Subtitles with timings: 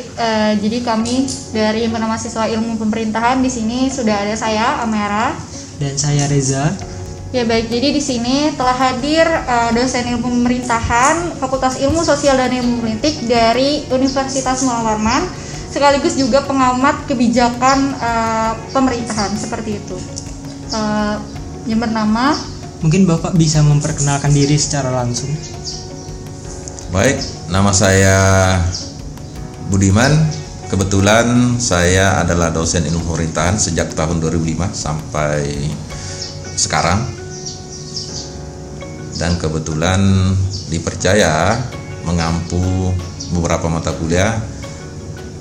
[0.00, 5.36] Baik, eh, jadi kami dari Himpunan Mahasiswa Ilmu Pemerintahan di sini sudah ada saya Amera.
[5.76, 6.72] Dan saya Reza.
[7.36, 12.48] Ya baik, jadi di sini telah hadir eh, dosen ilmu pemerintahan Fakultas Ilmu Sosial dan
[12.48, 15.22] Ilmu Politik dari Universitas Muhammad Warman,
[15.68, 20.00] sekaligus juga pengamat kebijakan eh, pemerintahan seperti itu.
[20.72, 21.16] Eh,
[21.68, 22.32] yang bernama
[22.80, 25.28] Mungkin Bapak bisa memperkenalkan diri secara langsung.
[26.88, 27.20] Baik,
[27.52, 28.16] nama saya
[29.70, 30.10] Budiman.
[30.66, 35.46] Kebetulan saya adalah dosen ilmu pemerintahan sejak tahun 2005 sampai
[36.58, 37.06] sekarang.
[39.14, 40.02] Dan kebetulan
[40.74, 41.54] dipercaya
[42.02, 42.90] mengampu
[43.30, 44.42] beberapa mata kuliah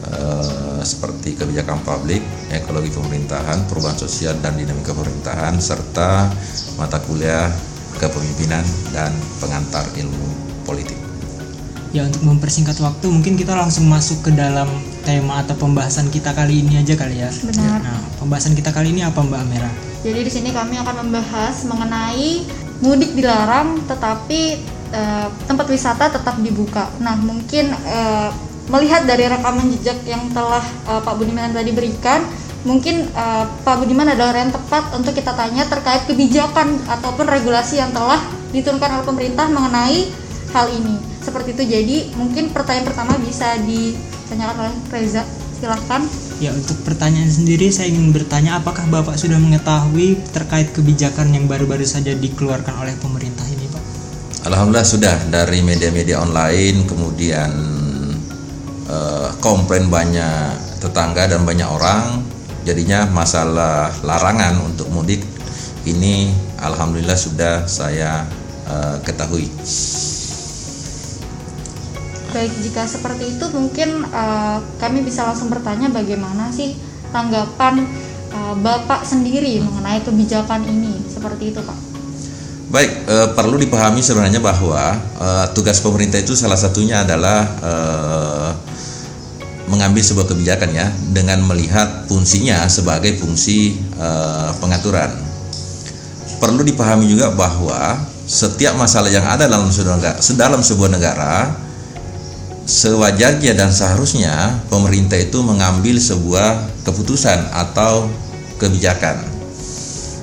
[0.05, 2.21] eh, seperti kebijakan publik,
[2.53, 6.29] ekologi pemerintahan, perubahan sosial dan dinamika pemerintahan serta
[6.77, 7.49] mata kuliah
[7.97, 9.09] kepemimpinan dan
[9.41, 10.29] pengantar ilmu
[10.69, 11.08] politik.
[11.89, 14.69] Ya untuk mempersingkat waktu mungkin kita langsung masuk ke dalam
[15.01, 17.33] tema atau pembahasan kita kali ini aja kali ya.
[17.33, 17.81] Benar.
[17.81, 19.71] Nah, pembahasan kita kali ini apa Mbak Amera?
[20.05, 22.45] Jadi di sini kami akan membahas mengenai
[22.85, 24.41] mudik dilarang, tetapi
[24.93, 26.93] eh, tempat wisata tetap dibuka.
[27.01, 28.29] Nah, mungkin eh,
[28.69, 32.21] melihat dari rekaman jejak yang telah eh, Pak Budiman tadi berikan,
[32.69, 37.81] mungkin eh, Pak Budiman adalah orang yang tepat untuk kita tanya terkait kebijakan ataupun regulasi
[37.81, 38.21] yang telah
[38.53, 40.95] diturunkan oleh pemerintah mengenai hal ini.
[41.21, 41.63] Seperti itu.
[41.65, 45.23] Jadi mungkin pertanyaan pertama bisa ditanyakan oleh Reza.
[45.59, 46.01] Silahkan.
[46.39, 51.83] Ya untuk pertanyaan sendiri saya ingin bertanya apakah Bapak sudah mengetahui terkait kebijakan yang baru-baru
[51.83, 53.83] saja dikeluarkan oleh pemerintah ini Pak?
[54.47, 57.51] Alhamdulillah sudah dari media-media online kemudian
[58.87, 62.23] eh, komplain banyak tetangga dan banyak orang
[62.63, 65.19] jadinya masalah larangan untuk mudik
[65.83, 68.23] ini alhamdulillah sudah saya
[68.63, 69.51] eh, ketahui.
[72.29, 76.77] Baik, jika seperti itu mungkin eh, kami bisa langsung bertanya bagaimana sih
[77.09, 77.81] tanggapan
[78.29, 81.77] eh, Bapak sendiri mengenai kebijakan ini seperti itu, Pak.
[82.69, 88.49] Baik, eh, perlu dipahami sebenarnya bahwa eh, tugas pemerintah itu salah satunya adalah eh,
[89.65, 95.17] mengambil sebuah kebijakan ya dengan melihat fungsinya sebagai fungsi eh, pengaturan.
[96.37, 101.33] Perlu dipahami juga bahwa setiap masalah yang ada dalam sebuah negara, dalam sebuah negara
[102.69, 108.05] sewajarnya dan seharusnya pemerintah itu mengambil sebuah keputusan atau
[108.61, 109.25] kebijakan.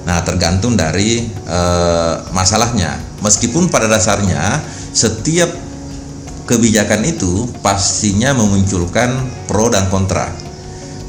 [0.07, 3.03] Nah, tergantung dari eh, masalahnya.
[3.19, 4.63] Meskipun pada dasarnya
[4.95, 5.51] setiap
[6.47, 10.31] kebijakan itu pastinya memunculkan pro dan kontra.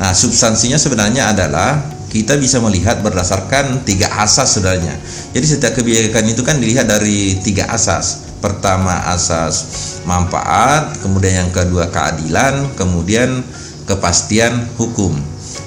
[0.01, 4.97] Nah, substansinya sebenarnya adalah kita bisa melihat berdasarkan tiga asas sebenarnya.
[5.37, 8.26] Jadi setiap kebijakan itu kan dilihat dari tiga asas.
[8.37, 9.65] Pertama asas
[10.05, 13.41] manfaat, kemudian yang kedua keadilan, kemudian
[13.89, 15.17] kepastian hukum.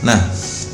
[0.07, 0.19] Nah,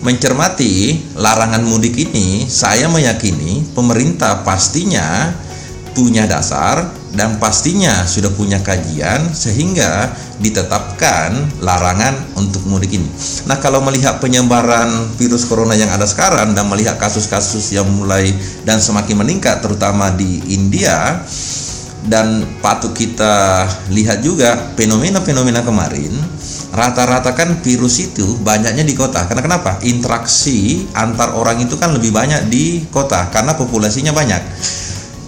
[0.04, 5.32] mencermati larangan mudik ini, saya meyakini pemerintah pastinya
[5.96, 11.32] punya dasar dan pastinya sudah punya kajian sehingga ditetapkan
[11.64, 13.08] larangan untuk mudik ini.
[13.48, 18.36] Nah, kalau melihat penyebaran virus corona yang ada sekarang dan melihat kasus-kasus yang mulai
[18.68, 21.24] dan semakin meningkat terutama di India
[22.06, 26.14] dan patut kita lihat juga fenomena-fenomena kemarin
[26.76, 29.24] rata-rata kan virus itu banyaknya di kota.
[29.24, 29.80] Karena kenapa?
[29.86, 34.42] Interaksi antar orang itu kan lebih banyak di kota karena populasinya banyak.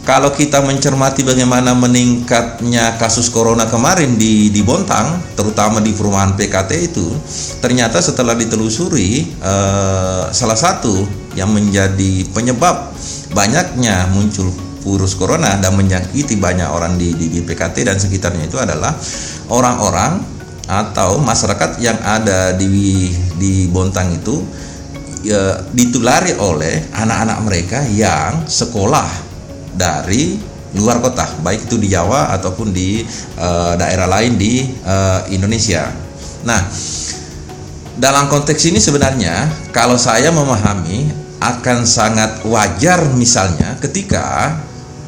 [0.09, 6.71] Kalau kita mencermati bagaimana meningkatnya kasus corona kemarin di di Bontang, terutama di perumahan PKT
[6.81, 7.13] itu,
[7.61, 11.05] ternyata setelah ditelusuri eh, salah satu
[11.37, 12.89] yang menjadi penyebab
[13.37, 18.97] banyaknya muncul virus corona dan menyakiti banyak orang di, di, PKT dan sekitarnya itu adalah
[19.53, 20.25] orang-orang
[20.69, 23.09] atau masyarakat yang ada di
[23.41, 24.45] di Bontang itu
[25.25, 29.09] ya, ditulari oleh anak-anak mereka yang sekolah
[29.73, 30.37] dari
[30.77, 33.01] luar kota, baik itu di Jawa ataupun di
[33.41, 35.89] uh, daerah lain di uh, Indonesia.
[36.45, 36.61] Nah,
[37.97, 41.09] dalam konteks ini sebenarnya kalau saya memahami
[41.41, 44.59] akan sangat wajar misalnya ketika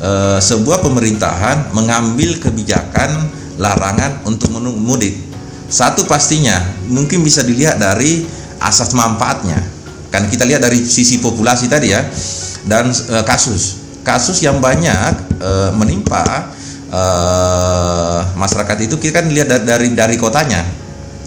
[0.01, 3.31] uh, sebuah pemerintahan mengambil kebijakan
[3.61, 5.17] larangan untuk mudik.
[5.71, 6.59] Satu pastinya
[6.91, 8.27] mungkin bisa dilihat dari
[8.59, 9.63] asas manfaatnya.
[10.11, 12.03] Kan kita lihat dari sisi populasi tadi ya
[12.67, 16.25] dan uh, kasus kasus yang banyak e, menimpa
[16.89, 17.03] e,
[18.37, 20.65] masyarakat itu kita kan lihat dari, dari dari kotanya.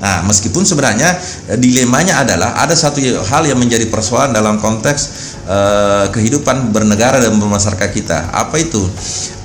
[0.04, 1.16] Nah, meskipun sebenarnya
[1.48, 5.02] e, dilemanya adalah ada satu hal yang menjadi persoalan dalam konteks
[5.48, 5.58] e,
[6.12, 8.36] kehidupan bernegara dan bermasyarakat kita.
[8.36, 8.84] Apa itu?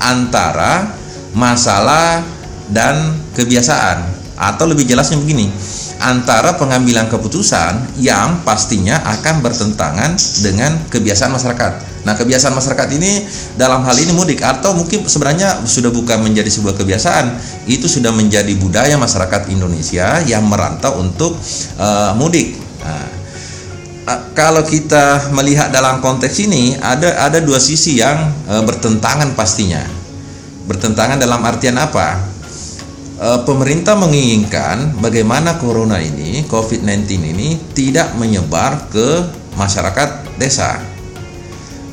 [0.02, 0.90] Antara
[1.30, 2.26] masalah
[2.66, 4.18] dan kebiasaan.
[4.38, 5.50] atau lebih jelasnya begini
[5.98, 11.72] antara pengambilan keputusan yang pastinya akan bertentangan dengan kebiasaan masyarakat.
[12.06, 13.26] Nah, kebiasaan masyarakat ini
[13.58, 17.26] dalam hal ini mudik atau mungkin sebenarnya sudah bukan menjadi sebuah kebiasaan,
[17.68, 21.36] itu sudah menjadi budaya masyarakat Indonesia yang merantau untuk
[21.76, 22.56] uh, mudik.
[22.80, 23.06] Nah,
[24.32, 29.84] kalau kita melihat dalam konteks ini ada ada dua sisi yang uh, bertentangan pastinya.
[30.64, 32.37] Bertentangan dalam artian apa?
[33.18, 37.04] Uh, pemerintah menginginkan bagaimana corona ini, COVID-19
[37.34, 39.26] ini tidak menyebar ke
[39.58, 40.78] masyarakat desa.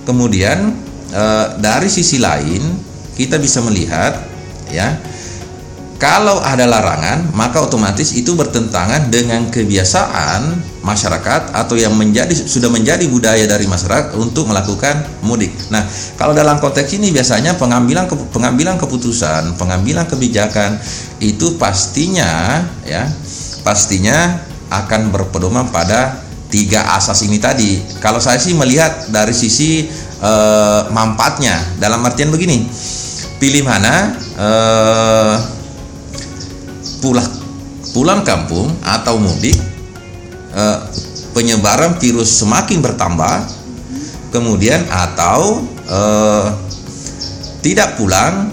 [0.06, 0.74] Kemudian
[1.12, 2.62] uh, dari sisi lain
[3.18, 4.22] kita bisa melihat
[4.70, 4.98] ya
[6.06, 10.54] kalau ada larangan, maka otomatis itu bertentangan dengan kebiasaan
[10.86, 15.50] masyarakat atau yang menjadi sudah menjadi budaya dari masyarakat untuk melakukan mudik.
[15.74, 15.82] Nah,
[16.14, 20.78] kalau dalam konteks ini biasanya pengambilan pengambilan keputusan, pengambilan kebijakan
[21.26, 23.10] itu pastinya ya,
[23.66, 26.22] pastinya akan berpedoman pada
[26.54, 27.82] tiga asas ini tadi.
[27.98, 29.90] Kalau saya sih melihat dari sisi
[30.22, 32.62] eh, manfaatnya dalam artian begini.
[33.42, 35.65] Pilih mana eh,
[37.06, 37.30] pulang
[37.94, 39.54] pulang kampung atau mudik
[40.58, 40.80] eh,
[41.38, 43.46] penyebaran virus semakin bertambah
[44.34, 46.48] kemudian atau eh,
[47.62, 48.50] tidak pulang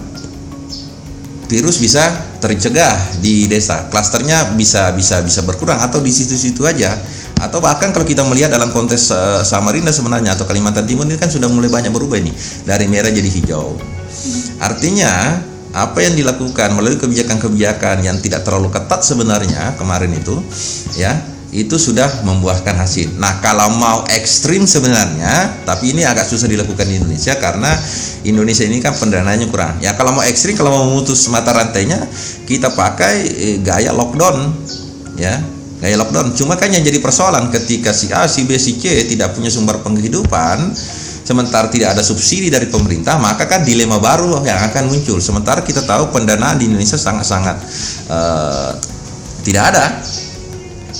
[1.52, 2.08] virus bisa
[2.40, 3.92] tercegah di desa.
[3.92, 6.96] Klasternya bisa bisa bisa berkurang atau di situ-situ aja.
[7.44, 11.28] Atau bahkan kalau kita melihat dalam konteks uh, Samarinda sebenarnya atau Kalimantan Timur ini kan
[11.28, 12.32] sudah mulai banyak berubah ini.
[12.64, 13.76] Dari merah jadi hijau.
[14.64, 20.36] Artinya apa yang dilakukan melalui kebijakan-kebijakan yang tidak terlalu ketat sebenarnya kemarin itu
[20.96, 21.16] ya
[21.52, 23.20] itu sudah membuahkan hasil.
[23.20, 27.76] Nah, kalau mau ekstrim sebenarnya, tapi ini agak susah dilakukan di Indonesia karena
[28.24, 29.76] Indonesia ini kan pendanaannya kurang.
[29.84, 32.08] Ya, kalau mau ekstrim, kalau mau memutus mata rantainya,
[32.48, 34.48] kita pakai eh, gaya lockdown,
[35.20, 35.44] ya,
[35.84, 36.32] gaya lockdown.
[36.32, 39.76] Cuma kan yang jadi persoalan ketika si A, si B, si C tidak punya sumber
[39.84, 40.72] penghidupan,
[41.22, 45.22] sementara tidak ada subsidi dari pemerintah maka kan dilema baru yang akan muncul.
[45.22, 47.56] Sementara kita tahu pendanaan di Indonesia sangat-sangat
[48.10, 48.70] uh,
[49.46, 49.84] tidak ada.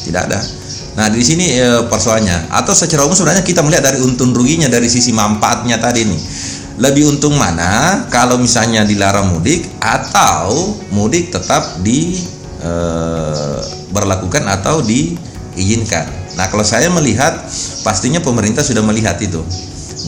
[0.03, 0.39] Tidak ada.
[0.99, 2.53] Nah di sini uh, persoalannya.
[2.55, 6.23] Atau secara umum sebenarnya kita melihat dari untung ruginya dari sisi manfaatnya tadi nih.
[6.83, 12.17] Lebih untung mana kalau misalnya dilarang mudik atau mudik tetap di
[12.65, 13.61] uh,
[13.93, 16.09] berlakukan atau diizinkan?
[16.33, 17.45] Nah kalau saya melihat
[17.85, 19.45] pastinya pemerintah sudah melihat itu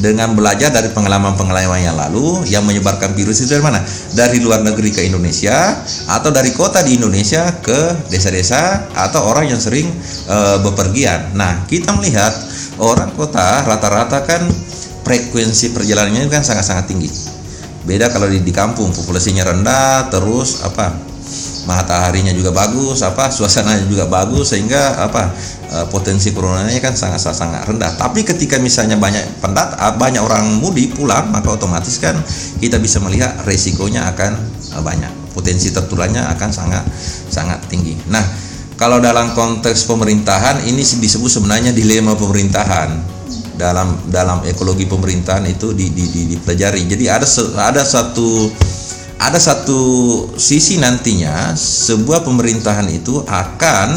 [0.02, 3.78] dengan belajar dari pengalaman-pengalaman yang lalu yang menyebarkan virus itu dari mana?
[4.14, 5.78] Dari luar negeri ke Indonesia
[6.10, 9.86] atau dari kota di Indonesia ke desa-desa atau orang yang sering
[10.26, 10.36] e,
[10.66, 11.34] bepergian.
[11.38, 12.32] Nah, kita melihat
[12.82, 14.42] orang kota rata-rata kan
[15.04, 17.10] frekuensi perjalanannya kan sangat-sangat tinggi.
[17.84, 21.13] Beda kalau di, di kampung populasinya rendah terus apa?
[21.64, 25.32] Mataharinya juga bagus, apa suasananya juga bagus sehingga apa
[25.74, 27.98] Eh, potensi coronanya kan sangat sangat rendah.
[27.98, 32.14] Tapi ketika misalnya banyak pendat eh, banyak orang mudik pulang maka otomatis kan
[32.62, 34.38] kita bisa melihat resikonya akan
[34.70, 35.34] eh, banyak.
[35.34, 36.86] Potensi tertularnya akan sangat
[37.26, 37.98] sangat tinggi.
[38.06, 38.22] Nah,
[38.78, 42.94] kalau dalam konteks pemerintahan ini disebut sebenarnya dilema pemerintahan
[43.58, 46.86] dalam dalam ekologi pemerintahan itu di, di, di, dipelajari.
[46.86, 47.26] Jadi ada
[47.58, 48.46] ada satu
[49.18, 49.80] ada satu
[50.34, 53.90] sisi nantinya sebuah pemerintahan itu akan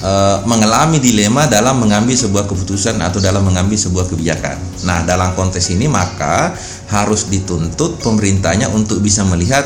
[0.00, 0.12] e,
[0.48, 4.56] mengalami dilema dalam mengambil sebuah keputusan atau dalam mengambil sebuah kebijakan.
[4.88, 6.56] Nah, dalam konteks ini maka
[6.88, 9.64] harus dituntut pemerintahnya untuk bisa melihat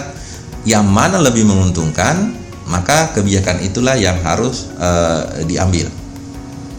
[0.67, 2.35] yang mana lebih menguntungkan,
[2.69, 4.91] maka kebijakan itulah yang harus e,
[5.47, 5.87] diambil.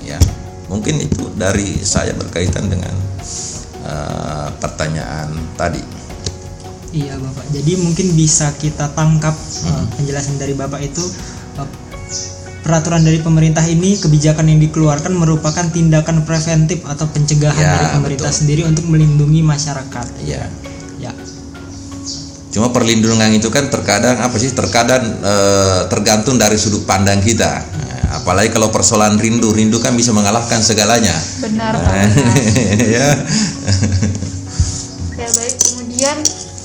[0.04, 0.20] Ya,
[0.68, 2.94] mungkin itu dari saya berkaitan dengan
[3.82, 3.94] e,
[4.60, 5.99] pertanyaan tadi.
[6.89, 7.46] Iya Bapak.
[7.53, 10.00] Jadi mungkin bisa kita tangkap hmm.
[10.00, 11.05] penjelasan dari Bapak itu
[12.65, 18.29] peraturan dari pemerintah ini kebijakan yang dikeluarkan merupakan tindakan preventif atau pencegahan ya, dari pemerintah
[18.29, 18.39] betul.
[18.46, 20.08] sendiri untuk melindungi masyarakat.
[20.25, 20.46] Ya.
[21.01, 21.12] Ya.
[22.50, 24.53] Cuma perlindungan itu kan terkadang apa sih?
[24.53, 25.34] Terkadang e,
[25.88, 27.62] tergantung dari sudut pandang kita.
[27.62, 31.13] Nah, apalagi kalau persoalan rindu, rindu kan bisa mengalahkan segalanya.
[31.41, 31.74] Benar.
[31.74, 32.05] Nah,
[32.98, 33.10] ya.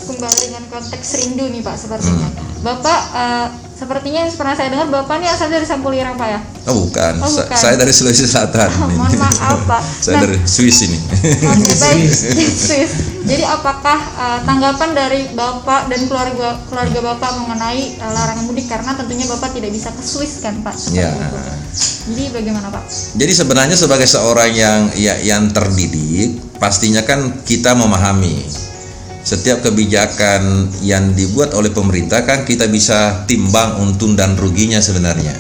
[0.05, 2.29] kembali dengan konteks rindu nih Pak sepertinya.
[2.29, 2.63] Hmm.
[2.65, 6.41] Bapak uh, Sepertinya yang pernah saya dengar Bapak ini asal dari Sampulirang Pak ya?
[6.71, 7.59] Oh bukan, oh, bukan.
[7.59, 8.71] saya dari Sulawesi Selatan.
[8.71, 9.83] Oh, mohon maaf Pak.
[9.99, 10.95] saya nah, dari Swiss ini.
[11.43, 12.09] Oke baik,
[12.55, 12.93] Swiss.
[13.27, 18.95] Jadi apakah uh, tanggapan dari Bapak dan keluarga keluarga Bapak mengenai uh, larangan mudik karena
[18.95, 20.95] tentunya Bapak tidak bisa ke Swiss kan Pak?
[20.95, 21.11] Ya.
[22.07, 22.87] Jadi bagaimana Pak?
[23.19, 28.65] Jadi sebenarnya sebagai seorang yang ya, yang terdidik, pastinya kan kita memahami
[29.25, 35.33] setiap kebijakan yang dibuat oleh pemerintah kan kita bisa timbang untung dan ruginya sebenarnya.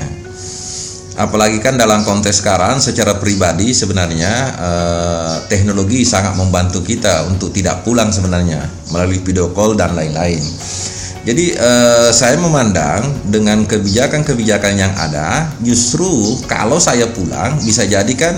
[1.14, 7.86] Apalagi kan dalam konteks sekarang secara pribadi sebenarnya eh, teknologi sangat membantu kita untuk tidak
[7.86, 10.42] pulang sebenarnya melalui video call dan lain-lain.
[11.24, 18.36] Jadi eh, saya memandang dengan kebijakan-kebijakan yang ada, justru kalau saya pulang bisa jadi kan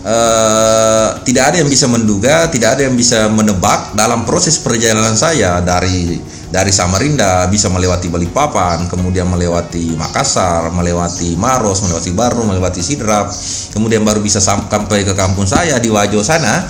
[0.00, 5.60] eh, tidak ada yang bisa menduga, tidak ada yang bisa menebak dalam proses perjalanan saya
[5.60, 6.16] dari
[6.48, 13.28] dari Samarinda bisa melewati Balikpapan, kemudian melewati Makassar, melewati Maros, melewati Baru, melewati Sidrap,
[13.76, 16.64] kemudian baru bisa sampai ke kampung saya di Wajo sana,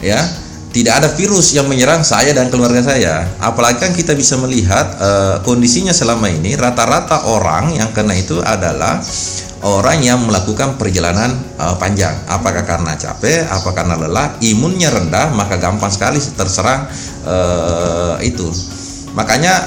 [0.00, 0.24] ya
[0.70, 3.26] tidak ada virus yang menyerang saya dan keluarga saya.
[3.42, 9.02] Apalagi kan kita bisa melihat uh, kondisinya selama ini rata-rata orang yang kena itu adalah
[9.66, 12.14] orang yang melakukan perjalanan uh, panjang.
[12.30, 16.86] Apakah karena capek, apa karena lelah, imunnya rendah, maka gampang sekali terserang
[17.26, 18.46] uh, itu.
[19.10, 19.66] Makanya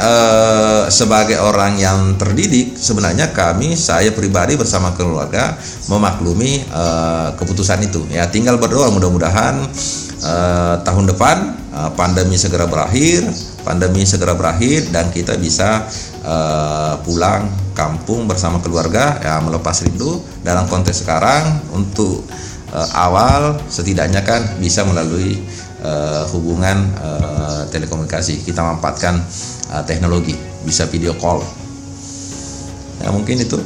[0.88, 5.60] sebagai orang yang terdidik sebenarnya kami saya pribadi bersama keluarga
[5.92, 6.64] memaklumi
[7.36, 8.08] keputusan itu.
[8.08, 9.68] Ya tinggal berdoa mudah-mudahan
[10.24, 11.38] eh, tahun depan
[11.70, 13.28] eh, pandemi segera berakhir,
[13.68, 15.86] pandemi segera berakhir dan kita bisa
[16.24, 20.24] eh, pulang kampung bersama keluarga ya melepas rindu.
[20.42, 22.24] Dalam konteks sekarang untuk
[22.72, 25.44] eh, awal setidaknya kan bisa melalui
[25.84, 28.42] uh, hubungan uh, telekomunikasi.
[28.42, 29.20] Kita manfaatkan
[29.76, 31.44] uh, teknologi bisa video call.
[33.04, 33.60] Ya mungkin itu.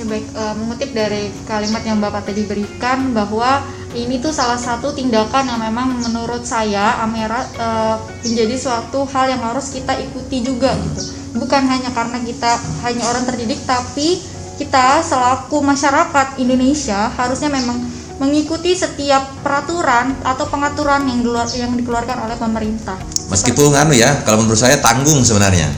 [0.00, 3.60] Ya, baik, eh, mengutip dari kalimat yang Bapak tadi berikan bahwa
[3.94, 9.42] ini tuh salah satu tindakan yang memang menurut saya Amera eh, menjadi suatu hal yang
[9.42, 11.02] harus kita ikuti juga gitu.
[11.38, 14.22] Bukan hanya karena kita hanya orang terdidik tapi
[14.58, 17.80] kita selaku masyarakat Indonesia harusnya memang
[18.20, 22.98] mengikuti setiap peraturan atau pengaturan yang diluar, yang dikeluarkan oleh pemerintah.
[23.30, 25.70] meskipun anu ya kalau menurut saya tanggung sebenarnya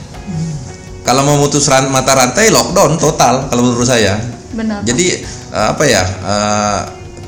[1.05, 4.17] kalau mau mutus ran- mata rantai lockdown total kalau menurut saya
[4.53, 4.85] Benar.
[4.85, 5.05] Jadi
[5.49, 6.81] eh, apa ya eh,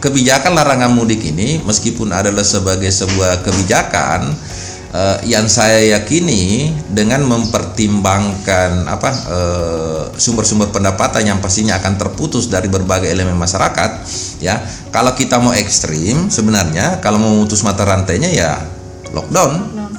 [0.05, 4.37] kebijakan larangan mudik ini meskipun adalah sebagai sebuah kebijakan
[4.93, 12.69] eh, yang saya yakini dengan mempertimbangkan apa eh, sumber-sumber pendapatan yang pastinya akan terputus dari
[12.69, 14.05] berbagai elemen masyarakat
[14.37, 14.61] ya
[14.93, 18.61] kalau kita mau ekstrim sebenarnya kalau mau memutus mata rantainya ya
[19.09, 19.91] lockdown Benar.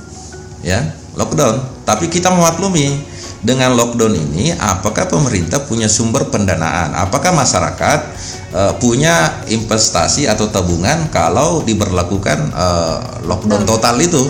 [0.62, 0.80] ya
[1.18, 2.94] lockdown tapi kita memaklumi
[3.42, 8.00] dengan lockdown ini apakah pemerintah punya sumber pendanaan apakah masyarakat
[8.56, 12.98] eh, punya investasi atau tabungan kalau diberlakukan eh,
[13.28, 14.24] lockdown total itu.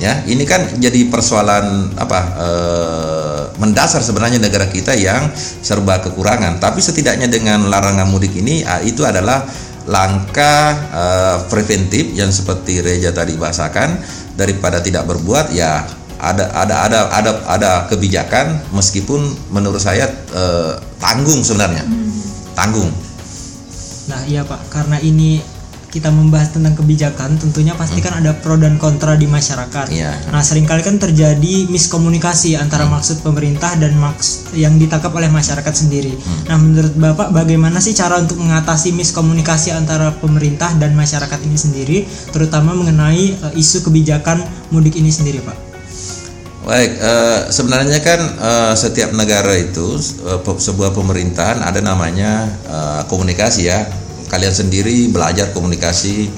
[0.00, 6.56] Ya ini kan jadi persoalan apa eh, mendasar sebenarnya negara kita yang serba kekurangan.
[6.56, 9.44] Tapi setidaknya dengan larangan mudik ini ah, itu adalah
[9.84, 14.00] langkah eh, preventif yang seperti Reja tadi bahasakan.
[14.40, 15.84] Daripada tidak berbuat ya
[16.16, 19.20] ada ada ada ada ada kebijakan meskipun
[19.52, 21.84] menurut saya eh, tanggung sebenarnya.
[22.56, 22.88] Tanggung
[24.08, 25.42] Nah, iya Pak, karena ini
[25.90, 29.90] kita membahas tentang kebijakan, tentunya pasti kan ada pro dan kontra di masyarakat.
[29.90, 30.30] Iya.
[30.30, 35.74] Nah, sering kali kan terjadi miskomunikasi antara maksud pemerintah dan maks yang ditangkap oleh masyarakat
[35.74, 36.14] sendiri.
[36.46, 41.98] Nah, menurut Bapak bagaimana sih cara untuk mengatasi miskomunikasi antara pemerintah dan masyarakat ini sendiri,
[42.30, 45.69] terutama mengenai eh, isu kebijakan mudik ini sendiri, Pak?
[46.60, 49.96] Baik, eh, sebenarnya kan eh, setiap negara itu
[50.44, 52.52] pe- sebuah pemerintahan ada namanya
[53.08, 53.88] komunikasi ya.
[54.30, 56.30] Kalian sendiri belajar komunikasi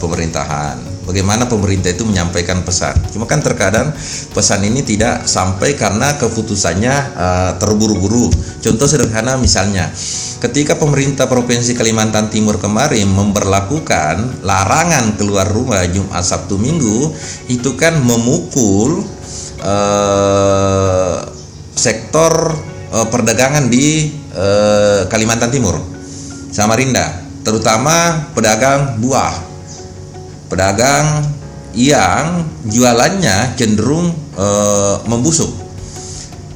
[0.00, 1.02] pemerintahan.
[1.04, 2.94] Bagaimana pemerintah itu menyampaikan pesan.
[3.10, 3.90] Cuma kan terkadang
[4.30, 7.18] pesan ini tidak sampai karena keputusannya
[7.58, 8.30] terburu-buru.
[8.62, 9.90] Contoh sederhana misalnya,
[10.40, 17.12] ketika pemerintah Provinsi Kalimantan Timur kemarin memberlakukan larangan keluar rumah Jumat Sabtu Minggu
[17.52, 19.04] itu kan memukul
[19.60, 21.16] eh,
[21.76, 22.56] sektor
[22.88, 25.76] eh, perdagangan di eh, Kalimantan Timur.
[26.50, 29.52] Samarinda terutama pedagang buah.
[30.48, 31.22] Pedagang
[31.76, 34.08] yang jualannya cenderung
[34.40, 35.59] eh, membusuk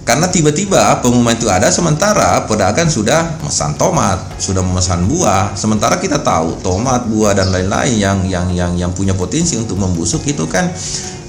[0.05, 5.57] karena tiba-tiba pengumuman itu ada sementara pedagang sudah memesan tomat, sudah memesan buah.
[5.57, 10.21] Sementara kita tahu tomat, buah dan lain-lain yang yang yang yang punya potensi untuk membusuk
[10.29, 10.69] itu kan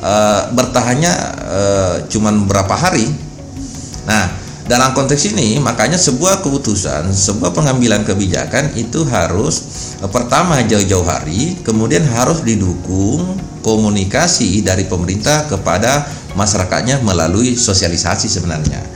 [0.04, 1.14] eh, bertahannya
[1.56, 3.08] eh, cuman berapa hari.
[4.12, 9.62] Nah, dalam konteks ini makanya sebuah keputusan, sebuah pengambilan kebijakan itu harus
[10.02, 18.95] eh, pertama jauh-jauh hari, kemudian harus didukung komunikasi dari pemerintah kepada masyarakatnya melalui sosialisasi sebenarnya.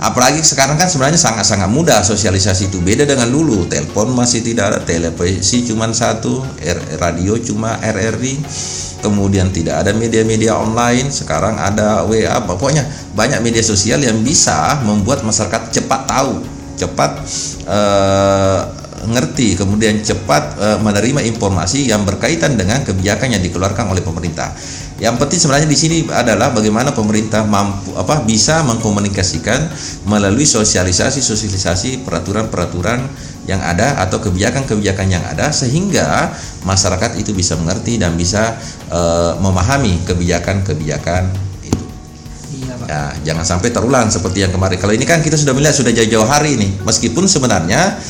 [0.00, 3.64] Apalagi sekarang kan sebenarnya sangat-sangat mudah sosialisasi itu beda dengan dulu.
[3.66, 6.44] Telepon masih tidak ada televisi cuma satu
[7.00, 8.40] radio cuma RRI
[9.00, 15.22] kemudian tidak ada media-media online sekarang ada WA pokoknya banyak media sosial yang bisa membuat
[15.22, 16.42] masyarakat cepat tahu
[16.76, 17.12] cepat
[17.68, 24.56] eh, ngerti kemudian cepat eh, menerima informasi yang berkaitan dengan kebijakan yang dikeluarkan oleh pemerintah
[24.96, 29.68] yang penting sebenarnya di sini adalah bagaimana pemerintah mampu apa bisa mengkomunikasikan
[30.08, 33.04] melalui sosialisasi sosialisasi peraturan-peraturan
[33.46, 36.34] yang ada atau kebijakan-kebijakan yang ada sehingga
[36.66, 38.58] masyarakat itu bisa mengerti dan bisa
[38.90, 41.30] eh, memahami kebijakan-kebijakan
[41.62, 41.86] itu.
[42.58, 42.86] Iya pak.
[42.90, 44.80] Ya, jangan sampai terulang seperti yang kemarin.
[44.80, 46.74] Kalau ini kan kita sudah melihat sudah jauh-jauh hari ini.
[46.82, 48.00] Meskipun sebenarnya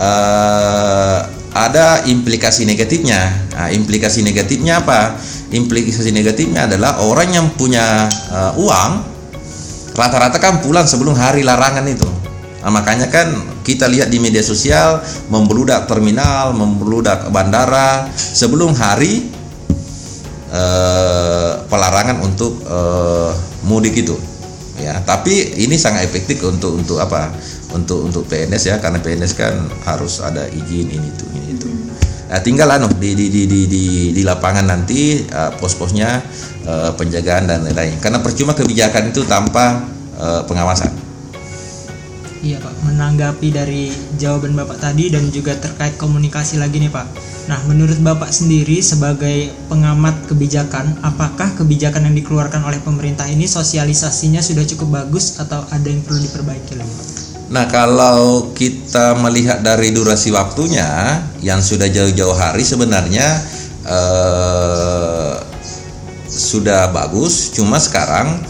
[0.00, 1.18] eh,
[1.50, 3.20] ada implikasi negatifnya.
[3.52, 5.18] Nah, implikasi negatifnya apa?
[5.50, 8.90] Implikasi negatifnya adalah orang yang punya eh, uang
[9.92, 12.08] rata-rata kan pulang sebelum hari larangan itu.
[12.60, 13.28] Nah, makanya kan
[13.64, 19.28] kita lihat di media sosial membeludak terminal, membeludak bandara sebelum hari
[20.48, 23.32] eh, pelarangan untuk eh,
[23.66, 24.29] mudik itu
[24.80, 27.28] ya tapi ini sangat efektif untuk untuk apa?
[27.70, 29.54] Untuk untuk PNS ya karena PNS kan
[29.86, 31.68] harus ada izin ini itu ini itu.
[32.30, 33.84] Nah, tinggal anu di di di di di,
[34.14, 36.10] di lapangan nanti eh, pos-posnya
[36.66, 37.98] eh, penjagaan dan lain-lain.
[38.02, 39.86] Karena percuma kebijakan itu tanpa
[40.18, 41.09] eh, pengawasan
[42.40, 47.06] Iya Pak, menanggapi dari jawaban Bapak tadi dan juga terkait komunikasi lagi nih Pak.
[47.52, 54.40] Nah, menurut Bapak sendiri sebagai pengamat kebijakan, apakah kebijakan yang dikeluarkan oleh pemerintah ini sosialisasinya
[54.40, 56.96] sudah cukup bagus atau ada yang perlu diperbaiki lagi?
[57.52, 63.36] Nah, kalau kita melihat dari durasi waktunya yang sudah jauh-jauh hari sebenarnya
[63.84, 65.34] eh,
[66.24, 68.40] sudah bagus, cuma sekarang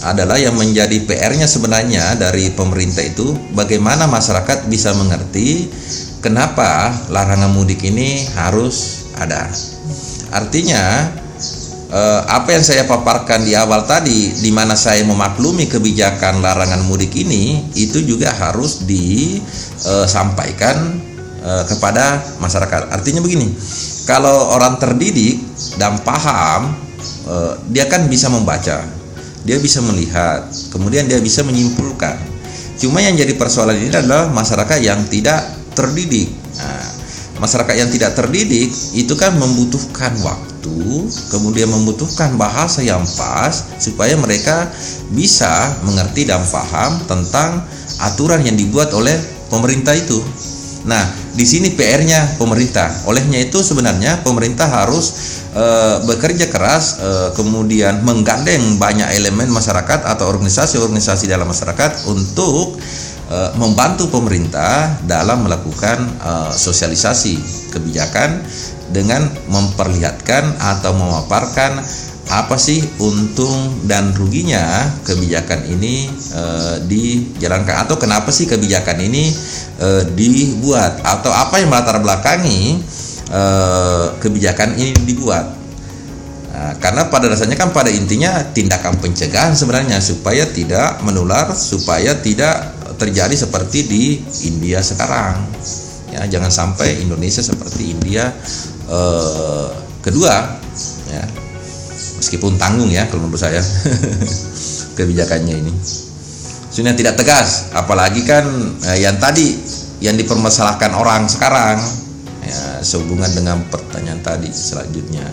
[0.00, 5.68] adalah yang menjadi PR-nya sebenarnya dari pemerintah itu bagaimana masyarakat bisa mengerti
[6.24, 9.52] kenapa larangan mudik ini harus ada.
[10.32, 11.12] Artinya
[11.92, 17.12] eh, apa yang saya paparkan di awal tadi di mana saya memaklumi kebijakan larangan mudik
[17.20, 20.76] ini itu juga harus disampaikan
[21.44, 22.88] eh, kepada masyarakat.
[22.88, 23.52] Artinya begini,
[24.08, 25.44] kalau orang terdidik
[25.76, 26.72] dan paham
[27.28, 28.99] eh, dia kan bisa membaca
[29.44, 32.16] dia bisa melihat, kemudian dia bisa menyimpulkan.
[32.80, 35.44] Cuma yang jadi persoalan ini adalah masyarakat yang tidak
[35.76, 36.32] terdidik.
[36.56, 36.88] Nah,
[37.40, 40.80] masyarakat yang tidak terdidik itu kan membutuhkan waktu,
[41.32, 44.68] kemudian membutuhkan bahasa yang pas supaya mereka
[45.12, 47.64] bisa mengerti dan paham tentang
[48.00, 49.16] aturan yang dibuat oleh
[49.52, 50.20] pemerintah itu.
[50.88, 53.06] Nah, di sini PR-nya pemerintah.
[53.06, 55.64] Olehnya itu sebenarnya pemerintah harus e,
[56.06, 62.78] bekerja keras, e, kemudian menggandeng banyak elemen masyarakat atau organisasi-organisasi dalam masyarakat untuk
[63.30, 67.38] e, membantu pemerintah dalam melakukan e, sosialisasi
[67.70, 68.42] kebijakan
[68.90, 71.78] dengan memperlihatkan atau memaparkan
[72.30, 76.42] apa sih untung dan ruginya kebijakan ini e,
[76.86, 77.82] dijalankan?
[77.82, 79.34] Atau kenapa sih kebijakan ini
[79.82, 81.02] e, dibuat?
[81.02, 82.78] Atau apa yang melatar belakangi
[83.26, 83.42] e,
[84.22, 85.58] kebijakan ini dibuat?
[86.54, 92.78] Nah, karena pada dasarnya kan pada intinya tindakan pencegahan sebenarnya supaya tidak menular supaya tidak
[92.94, 94.04] terjadi seperti di
[94.46, 95.34] India sekarang.
[96.14, 98.30] Ya jangan sampai Indonesia seperti India
[98.86, 99.00] e,
[99.98, 100.62] kedua
[101.10, 101.49] ya
[102.30, 103.58] meskipun tanggung ya kalau menurut saya.
[104.96, 105.74] Kebijakannya ini.
[106.70, 108.46] Sudah tidak tegas apalagi kan
[108.86, 109.58] eh, yang tadi
[109.98, 111.82] yang dipermasalahkan orang sekarang
[112.46, 115.26] ya sehubungan dengan pertanyaan tadi selanjutnya.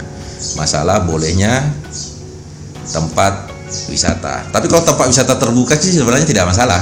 [0.57, 1.69] Masalah bolehnya
[2.89, 3.45] tempat
[3.93, 4.49] wisata.
[4.49, 6.81] Tapi kalau tempat wisata terbuka sih sebenarnya tidak masalah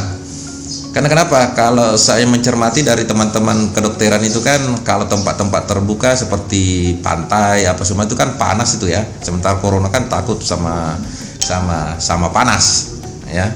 [0.96, 1.52] karena kenapa?
[1.52, 8.08] Kalau saya mencermati dari teman-teman kedokteran itu kan kalau tempat-tempat terbuka seperti pantai apa semua
[8.08, 9.04] itu kan panas itu ya.
[9.20, 10.96] Sementara corona kan takut sama
[11.44, 12.96] sama sama panas
[13.28, 13.52] ya.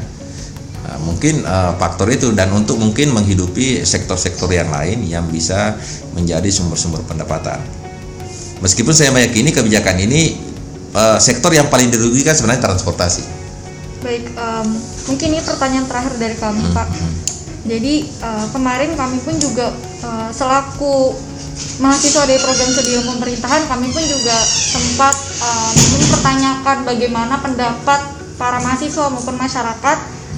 [0.84, 5.80] Nah, mungkin uh, faktor itu dan untuk mungkin menghidupi sektor-sektor yang lain yang bisa
[6.12, 7.64] menjadi sumber-sumber pendapatan.
[8.60, 10.36] Meskipun saya meyakini kebijakan ini
[10.92, 13.39] uh, sektor yang paling dirugikan sebenarnya transportasi.
[14.00, 14.68] Baik, um,
[15.12, 16.88] mungkin ini pertanyaan terakhir dari kami, Pak.
[17.68, 19.76] Jadi uh, kemarin kami pun juga
[20.08, 21.12] uh, selaku
[21.84, 25.12] mahasiswa dari program studi pemerintahan, kami pun juga sempat
[25.44, 28.00] uh, mempertanyakan bagaimana pendapat
[28.40, 29.98] para mahasiswa maupun masyarakat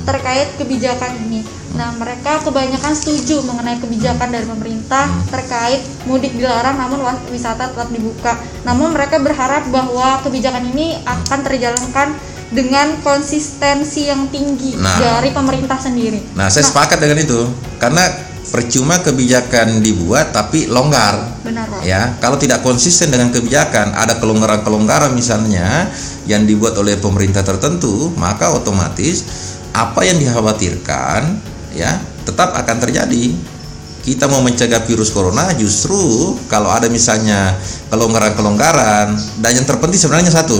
[0.09, 1.45] terkait kebijakan ini.
[1.77, 8.33] Nah, mereka kebanyakan setuju mengenai kebijakan dari pemerintah terkait mudik dilarang namun wisata tetap dibuka.
[8.65, 12.17] Namun mereka berharap bahwa kebijakan ini akan terjalankan
[12.51, 14.99] dengan konsistensi yang tinggi Nah.
[14.99, 16.35] dari pemerintah sendiri.
[16.35, 17.39] Nah, saya sepakat dengan itu
[17.79, 18.03] karena
[18.51, 21.39] percuma kebijakan dibuat tapi longgar.
[21.41, 21.87] Benar, Pak.
[21.87, 25.87] Ya, kalau tidak konsisten dengan kebijakan, ada kelonggaran-kelonggaran misalnya
[26.27, 29.23] yang dibuat oleh pemerintah tertentu, maka otomatis
[29.71, 31.39] apa yang dikhawatirkan
[31.71, 31.95] ya
[32.27, 33.31] tetap akan terjadi.
[34.01, 37.53] Kita mau mencegah virus corona justru kalau ada misalnya
[37.93, 40.57] kelonggaran-kelonggaran dan yang terpenting sebenarnya satu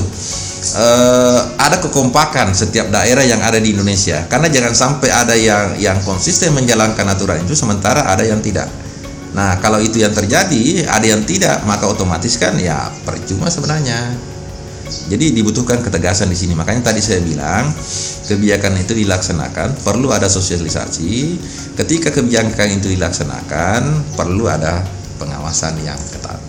[0.77, 5.97] eh, ada kekompakan setiap daerah yang ada di Indonesia karena jangan sampai ada yang yang
[6.05, 8.69] konsisten menjalankan aturan itu sementara ada yang tidak.
[9.31, 14.30] Nah, kalau itu yang terjadi, ada yang tidak, maka otomatis kan ya percuma sebenarnya.
[15.09, 16.53] Jadi dibutuhkan ketegasan di sini.
[16.53, 17.71] Makanya tadi saya bilang
[18.27, 21.39] kebijakan itu dilaksanakan perlu ada sosialisasi.
[21.75, 24.83] Ketika kebijakan itu dilaksanakan perlu ada
[25.21, 26.39] pengawasan yang ketat.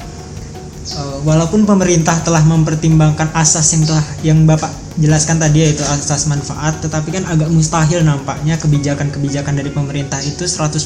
[0.83, 6.81] Eh, walaupun pemerintah telah mempertimbangkan asas yang telah yang Bapak jelaskan tadi yaitu asas manfaat
[6.85, 10.83] tetapi kan agak mustahil nampaknya kebijakan-kebijakan dari pemerintah itu 100%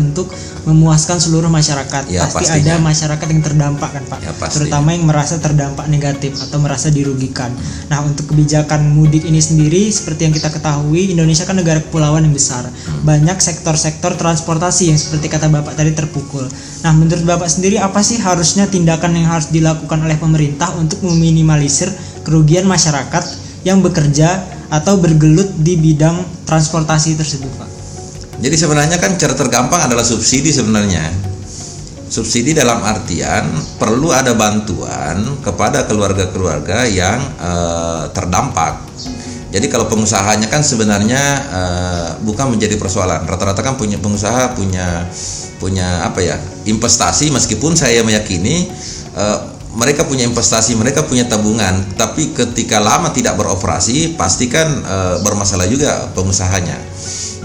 [0.00, 0.32] untuk
[0.64, 2.08] memuaskan seluruh masyarakat.
[2.08, 2.76] Ya, Pasti pastinya.
[2.76, 4.18] ada masyarakat yang terdampak kan, Pak.
[4.22, 4.54] Ya, pasti.
[4.60, 7.52] Terutama yang merasa terdampak negatif atau merasa dirugikan.
[7.88, 12.34] Nah, untuk kebijakan mudik ini sendiri seperti yang kita ketahui Indonesia kan negara kepulauan yang
[12.34, 12.68] besar.
[13.04, 16.46] Banyak sektor-sektor transportasi yang seperti kata Bapak tadi terpukul.
[16.84, 21.92] Nah, menurut Bapak sendiri apa sih harusnya tindakan yang harus dilakukan oleh pemerintah untuk meminimalisir
[22.24, 27.70] kerugian masyarakat yang bekerja atau bergelut di bidang transportasi tersebut, Pak?
[28.40, 31.04] Jadi sebenarnya kan cara tergampang adalah subsidi sebenarnya.
[32.10, 33.46] Subsidi dalam artian
[33.78, 38.88] perlu ada bantuan kepada keluarga-keluarga yang eh, terdampak.
[39.50, 43.28] Jadi kalau pengusahanya kan sebenarnya eh, bukan menjadi persoalan.
[43.28, 45.04] Rata-rata kan punya pengusaha punya
[45.60, 48.72] punya apa ya investasi meskipun saya meyakini
[49.14, 49.38] eh,
[49.80, 56.12] mereka punya investasi, mereka punya tabungan, tapi ketika lama tidak beroperasi, pastikan eh, bermasalah juga
[56.12, 56.76] pengusahanya.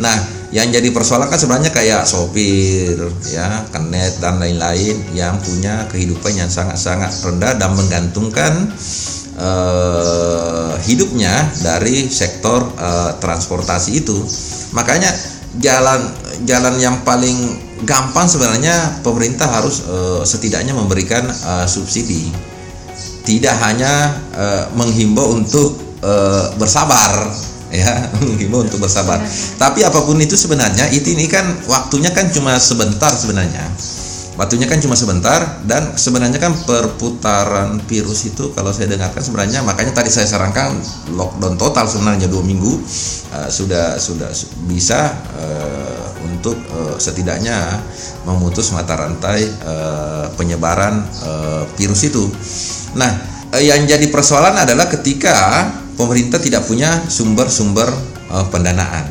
[0.04, 0.18] Nah,
[0.52, 3.00] yang jadi persoalan kan sebenarnya kayak sopir,
[3.32, 8.68] ya, kenet dan lain-lain yang punya kehidupan yang sangat-sangat rendah dan menggantungkan
[9.40, 14.20] eh, hidupnya dari sektor eh, transportasi itu.
[14.76, 15.08] Makanya
[15.64, 16.04] jalan
[16.44, 22.32] jalan yang paling gampang sebenarnya pemerintah harus eh, setidaknya memberikan eh, subsidi.
[23.26, 27.28] Tidak hanya eh, menghimbau untuk eh, bersabar
[27.76, 29.20] ya, menghimbau untuk bersabar.
[29.60, 33.68] Tapi apa pun itu sebenarnya itu ini kan waktunya kan cuma sebentar sebenarnya.
[34.36, 39.96] Waktunya kan cuma sebentar dan sebenarnya kan perputaran virus itu kalau saya dengarkan sebenarnya makanya
[39.96, 40.76] tadi saya sarankan
[41.16, 42.84] lockdown total sebenarnya dua minggu
[43.32, 47.80] eh, sudah sudah su- bisa eh, untuk eh, setidaknya
[48.28, 52.28] memutus mata rantai eh, penyebaran eh, virus itu.
[53.00, 53.16] Nah,
[53.56, 55.64] yang jadi persoalan adalah ketika
[55.96, 57.88] pemerintah tidak punya sumber-sumber
[58.36, 59.08] eh, pendanaan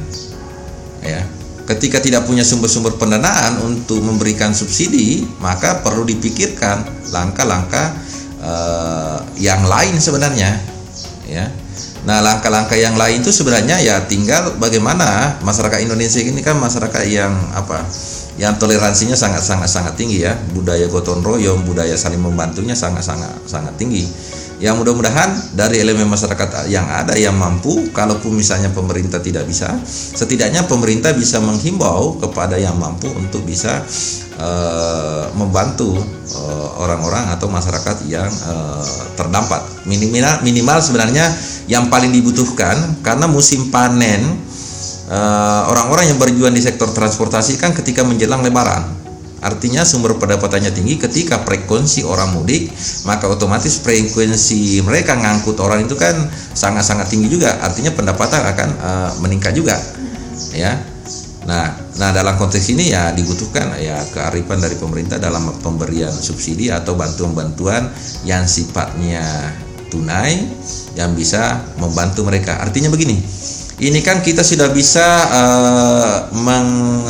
[1.00, 1.20] ya
[1.64, 7.96] ketika tidak punya sumber-sumber pendanaan untuk memberikan subsidi maka perlu dipikirkan langkah-langkah
[8.40, 10.60] eh, yang lain sebenarnya
[11.28, 11.48] ya.
[12.04, 17.32] Nah langkah-langkah yang lain itu sebenarnya ya tinggal bagaimana masyarakat Indonesia ini kan masyarakat yang
[17.56, 17.80] apa
[18.36, 20.36] yang toleransinya sangat sangat tinggi ya.
[20.52, 24.04] Budaya gotong royong budaya saling membantunya sangat sangat sangat tinggi
[24.62, 30.62] yang mudah-mudahan dari elemen masyarakat yang ada yang mampu kalaupun misalnya pemerintah tidak bisa setidaknya
[30.70, 33.82] pemerintah bisa menghimbau kepada yang mampu untuk bisa
[34.38, 35.98] eh, membantu
[36.30, 38.86] eh, orang-orang atau masyarakat yang eh,
[39.18, 39.86] terdampak.
[39.90, 41.26] Minimal minimal sebenarnya
[41.66, 44.22] yang paling dibutuhkan karena musim panen
[45.68, 49.03] orang-orang yang berjuang di sektor transportasi kan ketika menjelang lebaran
[49.44, 52.72] Artinya sumber pendapatannya tinggi ketika frekuensi orang mudik,
[53.04, 56.16] maka otomatis frekuensi mereka ngangkut orang itu kan
[56.56, 57.60] sangat-sangat tinggi juga.
[57.60, 59.76] Artinya pendapatan akan eh, meningkat juga.
[60.56, 60.80] Ya.
[61.44, 66.96] Nah, nah dalam konteks ini ya dibutuhkan ya kearifan dari pemerintah dalam pemberian subsidi atau
[66.96, 67.92] bantuan-bantuan
[68.24, 69.52] yang sifatnya
[69.92, 70.40] tunai
[70.96, 72.64] yang bisa membantu mereka.
[72.64, 73.20] Artinya begini.
[73.76, 77.04] Ini kan kita sudah bisa eh, meng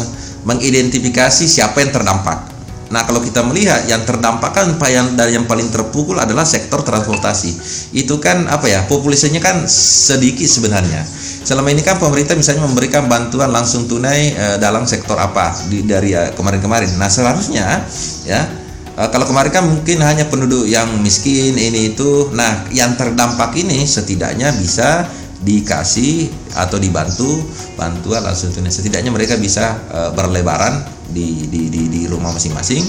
[0.45, 2.55] mengidentifikasi siapa yang terdampak.
[2.93, 7.57] Nah, kalau kita melihat yang terdampak kan yang dari yang paling terpukul adalah sektor transportasi.
[7.97, 8.85] Itu kan apa ya?
[8.85, 11.03] Populasinya kan sedikit sebenarnya.
[11.45, 16.15] Selama ini kan pemerintah misalnya memberikan bantuan langsung tunai eh, dalam sektor apa di dari
[16.15, 16.95] eh, kemarin-kemarin.
[16.95, 17.83] Nah, seharusnya
[18.29, 18.41] ya
[18.95, 22.31] eh, kalau kemarin kan mungkin hanya penduduk yang miskin ini itu.
[22.37, 25.09] Nah, yang terdampak ini setidaknya bisa
[25.45, 27.45] dikasih atau dibantu
[27.77, 30.81] bantuan langsung tunai setidaknya mereka bisa eh, berlebaran
[31.13, 32.83] di, di, di, di rumah masing-masing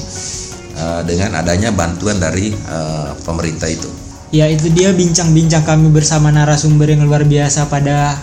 [0.79, 6.91] eh, dengan adanya bantuan dari eh, pemerintah itu Ya itu dia bincang-bincang kami bersama narasumber
[6.91, 8.19] yang luar biasa pada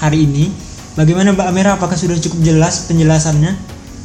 [0.00, 0.48] hari ini.
[0.96, 1.70] Bagaimana Mbak Amira?
[1.76, 3.52] Apakah sudah cukup jelas penjelasannya?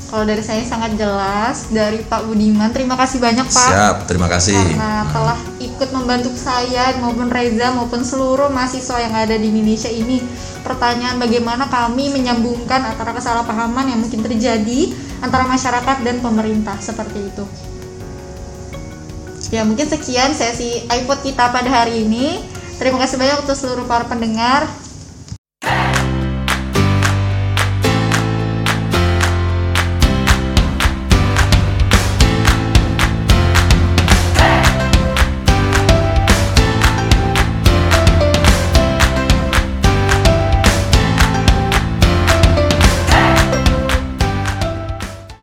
[0.07, 2.71] Kalau dari saya sangat jelas dari Pak Budiman.
[2.71, 3.69] Terima kasih banyak Pak.
[3.75, 4.55] Siap, terima kasih.
[4.55, 10.23] Karena telah ikut membantu saya maupun Reza maupun seluruh mahasiswa yang ada di Indonesia ini.
[10.63, 17.43] Pertanyaan bagaimana kami menyambungkan antara kesalahpahaman yang mungkin terjadi antara masyarakat dan pemerintah seperti itu.
[19.51, 22.47] Ya mungkin sekian sesi iPod kita pada hari ini.
[22.79, 24.71] Terima kasih banyak untuk seluruh para pendengar.